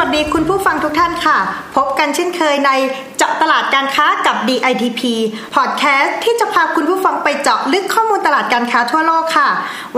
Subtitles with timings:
[0.00, 1.38] วัสดีคุณผู้ฟังทุกท่านค่ะ
[1.76, 2.70] พบกันเช่นเคยใน
[3.16, 5.00] เจาะตลาดการค้ากับ DITP
[5.54, 9.48] พอดแคสต์ที่จะพาคุณผู้ฟังไปเจาะลึกข้อมูลตลาดการค้าทั่วโลกค่ะ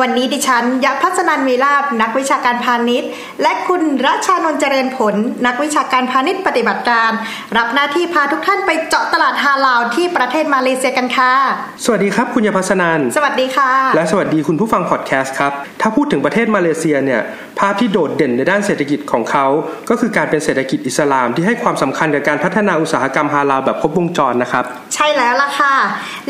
[0.01, 3.09] วันนี้ดิฉันยักษ์พัฒนันมีลาบนักวิชาการพาณิชย์
[3.43, 5.15] และคุณรัชานนท์เจริญผล
[5.47, 7.11] นักวิชาการพาณิชย์ปฏิบัติการ
[7.57, 11.33] รับหน้าที่พาทุกท่านไปเจาะตลาดฮาลาลที่ประเทศมาเลเซียกันค่ะ
[11.85, 17.21] สวัสดีครับคุณยพัสนันสวัสดีค่ะ และสวัสดีคุณผู้ฟังพอดแคสต์ครับถ้าพูดถึงประเทศมาเลเซียเนี่ย
[17.59, 19.47] ภาพที่โดดเด่นในด้านเศรษฐกิจของเขา
[19.89, 25.75] ก็คือการเป็นเศรษฐกิจอิสลามที่ให้ความสำคัญกับการพัฒนาอุตสาหกรรมฮาลาลแบบครบวงจรนะครับ ใช่แล้วล่ะค่ะ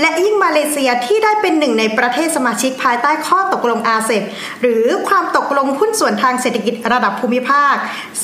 [0.00, 4.22] และยิ่งมาเลเซียที่ได้เป็นหนึ่งในประเทศสมาชิกภายใต้ข้อตกลงอาเซบ
[4.62, 7.74] หรือความตกลงหุ้นส่วนทางเศรษฐกิจระดับภูมิภาค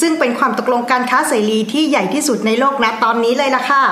[0.00, 3.82] ซึ่งเป็นความตกลงการค้าเสรีที่ใหญ่ที่สุดในโลกณตอนนี้เลยล่ะค่ะ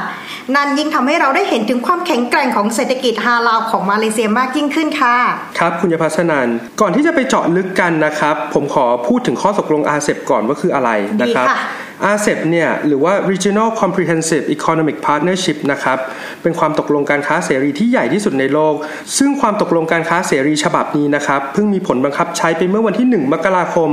[0.55, 5.17] นั่นยิ่งทำให้เราได้เห็นถึงความแข็งแกร่งของเศรษฐกิจฮาลาลของมาเลเซียมากยิ่งขึ้นค่ะ
[5.59, 6.49] ครับคุณยพัสนัน
[6.81, 10.91] ก่อนที่จะไปเจาะลึกกันนะครับ ผมขอพูดถึงข้อตกลงอาเซบก่อนว่าคืออะไร
[11.23, 11.47] นะครับ
[12.05, 15.99] อาเซเนี่ยหรือว่า Regional Comprehensive Economic Partnership นะครับ
[16.43, 18.75] เป็นความตกลงการค้าเสรีที่ใหญ่ที่สุดในโลก
[19.19, 23.89] ซึ่งความตกลงการค้าเสรีฉบับนี้นะครับเพิ่งมีผลบังคับใช้ไปเมื่อวันที่ 1 มกราคม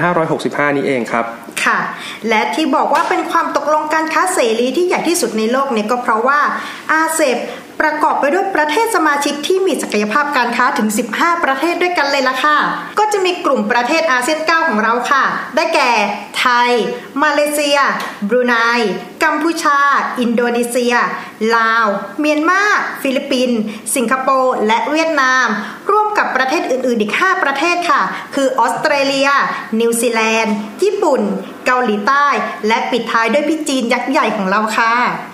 [0.00, 1.24] 2565 นี้เองครับ
[1.64, 1.78] ค่ะ
[2.28, 6.40] และที่บอกว่าเป็นความตกลงการค้าเสรีที่ใหญ่ที่สุดในโลกเนี่ยก็เพราะว่า
[6.92, 7.38] อาเซบ
[7.82, 12.56] ประกอบไปด้วยประเทศสมาชิกที่มีศักยภาพการค้าถึง 15 ประเทศด้วยกันเลยล่ะค่ะ
[12.98, 15.24] ก็จะมีกลุ่มประเทศอาเซียน 9 ของเราค่ะ
[15.56, 15.90] ได้แก่
[16.46, 16.74] ไทย
[17.22, 17.78] มาเลเซีย
[18.28, 18.54] บรูไน
[19.24, 19.78] กัมพูชา
[20.20, 20.94] อินโดนีเซีย
[21.56, 21.86] ลาว
[22.20, 22.62] เมียนมา
[23.02, 23.60] ฟิลิปปินส์
[23.94, 25.46] สิงคโปร์ และเวียดนาม
[25.90, 28.02] ร่วมกับประเทศอื่น ๆ อีก 5 ประเทศค่ะ
[28.34, 29.28] คือออสเตรเลีย
[29.80, 31.22] นิวซีแลนด์ ญี่ปุ่น
[31.66, 32.26] เกาหลีใต้
[32.68, 34.92] และปิดท้ายด้วยพี่จีนยักษ์ใหญ่ของเราค่ะ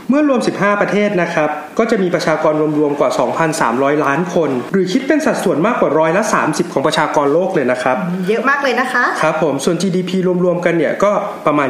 [0.09, 3.11] เมื่อรวม 15 ประเทศนะครับ ก็จะมีประชากรรวม ๆ กว่า
[3.57, 7.97] 2,300 ล้านคน หรือคิดเป็นสัดส่วนมากกว่าร้อยละ 30 ของประชากรโลกเลยนะครับ
[8.29, 10.11] เยอะมากเลยนะคะ ครับผม ส่วน GDP
[10.45, 11.13] รวม ๆ กันเนี่ยก็
[11.47, 11.69] ประมาณ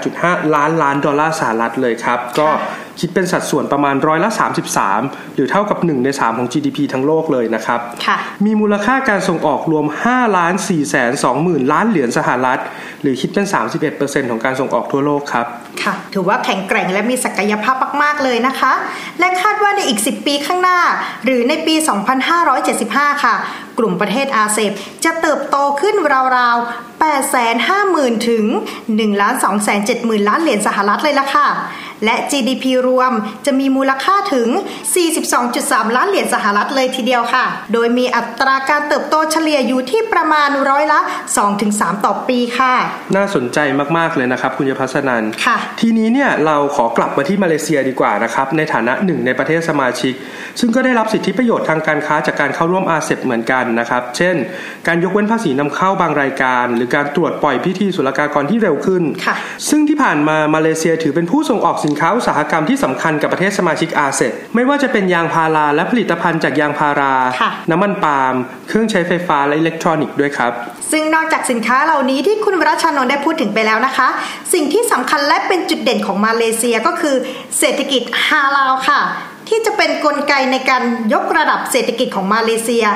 [0.00, 2.48] 28.5 ล้านล้านดอลลาร์สหรัฐเลยครับ ก็
[3.00, 4.30] คิดเป็นสัดส่วนประมาณร้อยละ
[4.82, 12.58] 33 หรือเท่ากับ 1 ใน 3 ของ GDP ทั้งโลกเลยนะครับค่ะมีมูลค่าการส่งออกรวม5ล้าน4แสน2หมื่นล้านเหรียญสหรัฐ
[13.02, 13.46] หรือคิดเป็น
[13.88, 15.46] 31%ของการส่งออกทั่วโลกครับ
[15.82, 18.72] ค่ะ ถือว่าแข็งแกร่งและมีศักยภาพมาก ๆ เลยนะคะ
[19.20, 20.78] และคาดว่าในอีก 10 ปีข้างหน้า
[21.24, 21.74] หรือในปี
[22.48, 23.36] 2575 ค่ะ
[23.78, 24.72] กลุ่มประเทศอาเซบ
[25.04, 25.96] จะเติบโตขึ้น
[26.36, 27.02] ราวๆ
[27.40, 28.44] 850,000 ถึง
[28.86, 29.00] 1 2
[29.66, 31.48] 7 0 0 0 ล้านเหรียญสหรัฐเลยล่ะค่ะ
[32.04, 33.12] และ GDP รวม
[33.46, 34.48] จะมีมูลค่าถึง
[35.22, 41.00] 42.3 ล้านเหรียญสหรัฐเลยทีเดียวค่ะ โดยมีอัตราการเติบโตเฉลี่ยอยู่ที่ประมาณร้อยละ
[41.52, 42.74] 2-3 ต่อปีค่ะ
[43.16, 43.58] น่าสนใจ
[43.98, 50.14] มากๆเลยนะครับ คุณยพัสนันค่ะ ทีนี้เนี่ยเราขอกลับมาที่มาเลเซียดีกว่านะครับ ในฐานะหนึ่งในประเทศสมาชิก
[50.60, 54.36] ซึ่งก็ได้รับสิทธิประโยชน์ทางการค้าจากการเข้าร่วมอาเซบเหมือนกันนะครับ เช่น
[54.86, 59.34] การยกเว้นภาษีนำเข้าบางรายการ หรือการตรวจปล่อยพิธีศุลกากรที่เร็วขึ้นค่ะ
[59.68, 68.34] ซึ่งที่ผ่านมามาเลเซียถือเป็นผู้ส่งออกสินค้าอุตสาหกรรมที่สำคัญกับประเทศสมาชิกอาเซบไม่ว่าจะเป็นยางพาราและผลิตภัณฑ์จากยางพาราค่ะน้ำมันปาล์ม
[68.68, 70.52] เครื่องใช้ไฟฟ้าและอิเล็กทรอนิกส์ด้วยครับ
[70.90, 74.08] ซึ่งนอกจากสินค้าเหล่านี้ที่คุณวรชานนท์ได้พูดถึงไปแล้วนะคะ
[74.54, 77.16] สิ่งที่สำคัญและเป็นจุดเด่นของมาเลเซียก็คือ
[77.58, 79.00] เศรษฐกิจฮาลาลค่ะ
[79.48, 80.82] ที่จะเป็นนกลไกในการ
[81.14, 82.86] ยกระดับเศรษฐกิจของมาเลเซีย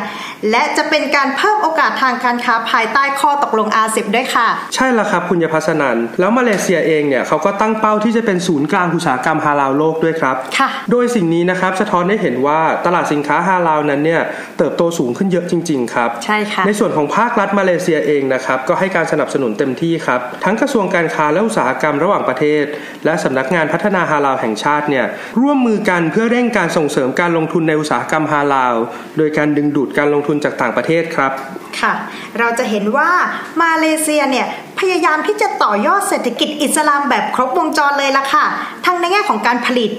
[0.50, 14.22] และจะเป็นการเพิ่มโอกาสทางการค้าภายใต้ข้อตกลงอาเซียด้วยค่ะ ใช่แล้วครับคุณยพัสนันแล้วมาเลเซียเองเนี่ยเขาก็ตั้งเป้าที่จะเป็นศูนย์กลางอุตสาหกรรมฮาลาลโลกด้วยครับค่ะโดยสิ่งนี้นะครับสะท้อนให้เห็นว่าตลาดสินค้าฮาลาลนั้นเนี่ย
[14.58, 22.64] เติบโตสูงขึ้นเยอะจริง ๆ ครับใช่ค่ะในส่วนของภาครัฐมาเลเซียเองนะครับก็ให้การสนับสนุนเต็มที่ครับทั้งกระทรวงการค้าและอุตสาหกรรมระหว่างประเทศ
[23.04, 25.06] และสำนักงานพัฒนาฮาลาลแห่งชาติเนี่ย
[25.40, 28.74] ร่วมมือกันเพื่อเร่งการส่งเสริมการลงทุนในอุตสาหกรรมฮาลาล
[29.16, 31.32] โดยการดึงดูดการลงทุนจากต่างประเทศครับ
[31.80, 31.92] ค่ะ
[32.38, 33.10] เราจะเห็นว่า
[33.62, 34.46] มาเลเซียเนี่ย
[34.78, 38.44] พยายามที่จะต่อยอดเศรษฐกิจอิสลามแบบครบวงจรเลยล่ะค่ะ
[38.86, 39.90] ทั้งในแง่ของการผลิต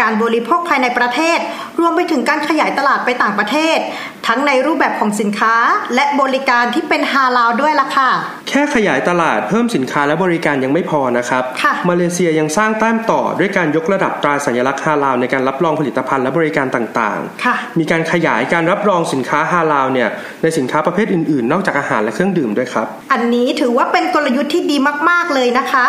[0.00, 1.38] การบริโภคภายในประเทศ
[1.80, 3.82] รวมไปถึงการขยายตลาดไปต่างประเทศท
[4.26, 5.54] ทั้งในรูปแบบของสินค้า
[5.94, 8.10] และบริการที่เป็นฮาลาลด้วยล่ะค่ะ
[8.52, 20.08] แค่ขยายตลาดเพิ่มสินค้าและบริการยังไม่พอนะครับค่ะมาเลเซียยังสร้างแต้มต่อด้วยการยกระดับตราสัญลักษณ์ฮาลาลในการรับรองผลิตภัณฑ์และบริการต่างค่ะๆมีการขยายการรับรองสินค้าฮาลาลเนี่ย
[20.42, 24.76] ในสินค้าประเภทอื่นๆ นอกจากอาหารและเครื่องดื่มด้วยครับ อันนี้ถือว่าเป็นกลยุทธ์ที่ดี
[25.10, 25.86] มากๆเลยนะคะ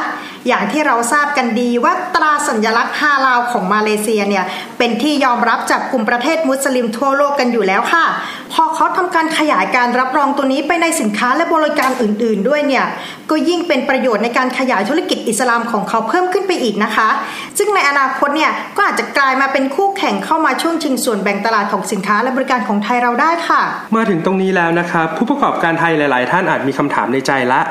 [0.48, 4.46] อย่างที่เราทราบกันดีว่าตราสัญลักษณ์ฮาลาลของมาเลเซียเนี่ย
[4.78, 8.06] เป็นที่ยอมรับจากกลุ่มประเทศมุสลิมทั่วโลกกันอยู่แล้วค่ะ
[8.54, 12.86] พอเขาทำการขยายการรับรองตัวนี้ไปในสินค้าและบริการอื่น ๆ ด้วยเนี่ย
[13.30, 17.10] ก็ยิ่งเป็นประโยชน์ในการขยายธุรกิจอิสลามของเขาเพิ่มขึ้นไปอีกนะคะ
[17.58, 23.62] ซึ่งในอนาคตเนี่ยก็อาจจะกลายมาเป็นคู่แข่งเข้ามาช่วงชิงส่วนแบ่งตลาดของสินค้าและบริการของไทยเราได้ค่ะ
[23.96, 27.62] มาถึงตรงนี้แล้วนะครับผู้ประกอบการไทยหลาย ๆ ท่านอาจมีคำถามในใจละ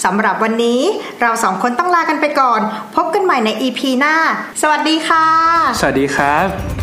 [0.04, 0.81] สำหรับวันนี้
[1.21, 2.60] เราสองคนต้องลากันไปก่อน
[2.95, 4.15] พบกันใหม่ใน EP หน้า
[4.62, 5.27] สวัสดีค่ะ
[5.80, 6.83] สวัสดีครับ